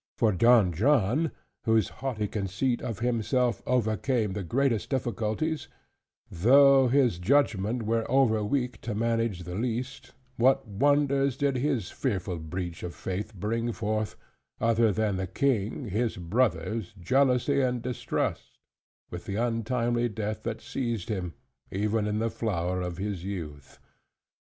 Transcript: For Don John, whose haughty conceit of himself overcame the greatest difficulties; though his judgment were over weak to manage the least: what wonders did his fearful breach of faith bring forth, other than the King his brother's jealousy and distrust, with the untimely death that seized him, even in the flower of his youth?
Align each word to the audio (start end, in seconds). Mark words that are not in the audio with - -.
For 0.17 0.31
Don 0.31 0.73
John, 0.73 1.29
whose 1.65 1.87
haughty 2.01 2.27
conceit 2.27 2.81
of 2.81 2.97
himself 3.05 3.61
overcame 3.67 4.33
the 4.33 4.41
greatest 4.41 4.89
difficulties; 4.89 5.67
though 6.31 6.87
his 6.87 7.19
judgment 7.19 7.83
were 7.83 8.09
over 8.09 8.43
weak 8.43 8.81
to 8.81 8.95
manage 8.95 9.43
the 9.43 9.53
least: 9.53 10.13
what 10.37 10.67
wonders 10.67 11.37
did 11.37 11.57
his 11.57 11.91
fearful 11.91 12.39
breach 12.39 12.81
of 12.81 12.95
faith 12.95 13.35
bring 13.35 13.71
forth, 13.73 14.15
other 14.59 14.91
than 14.91 15.17
the 15.17 15.27
King 15.27 15.89
his 15.89 16.17
brother's 16.17 16.93
jealousy 16.93 17.61
and 17.61 17.83
distrust, 17.83 18.57
with 19.11 19.25
the 19.25 19.35
untimely 19.35 20.09
death 20.09 20.41
that 20.41 20.61
seized 20.61 21.09
him, 21.09 21.35
even 21.69 22.07
in 22.07 22.17
the 22.17 22.31
flower 22.31 22.81
of 22.81 22.97
his 22.97 23.23
youth? 23.23 23.77